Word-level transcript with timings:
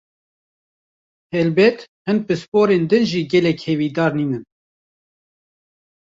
Helbet, 1.33 1.79
hin 2.09 2.19
pisporên 2.27 2.83
din 2.89 3.03
jî 3.11 3.21
gelek 3.31 3.57
hêvîdar 3.65 4.11
nînin. 4.17 4.43